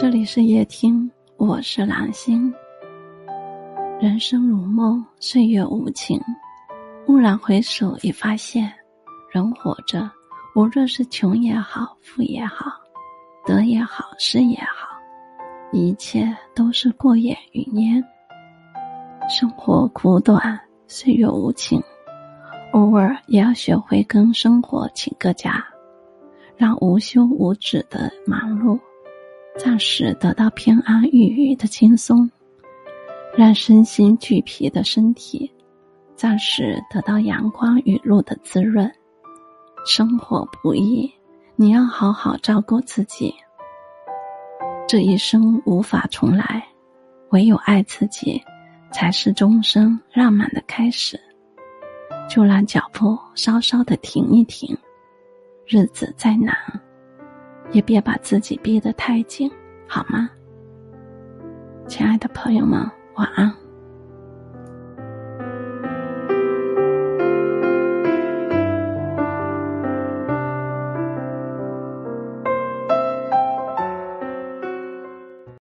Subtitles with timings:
[0.00, 2.50] 这里是夜听，我是蓝心。
[4.00, 6.18] 人生如梦，岁月无情。
[7.06, 8.72] 蓦然回首，已发现，
[9.30, 10.10] 人活着，
[10.56, 12.72] 无论是穷也好，富也好，
[13.44, 14.88] 得也好，失也好，
[15.70, 18.02] 一切都是过眼云烟。
[19.28, 21.78] 生活苦短，岁月无情，
[22.72, 25.62] 偶尔也要学会跟生活请个假，
[26.56, 28.80] 让无休无止的忙碌。
[29.62, 32.30] 暂时得到偏安郁郁的轻松，
[33.36, 35.52] 让身心俱疲的身体
[36.16, 38.90] 暂时得到阳光雨露的滋润。
[39.84, 41.12] 生活不易，
[41.56, 43.34] 你要好好照顾自己。
[44.88, 46.66] 这一生无法重来，
[47.28, 48.42] 唯有爱自己，
[48.90, 51.20] 才是终生浪漫的开始。
[52.30, 54.74] 就让脚步稍稍的停一停，
[55.66, 56.56] 日子再难。
[57.72, 59.50] 也别把自己逼得太紧，
[59.86, 60.30] 好吗？
[61.86, 63.52] 亲爱的朋友们，晚安。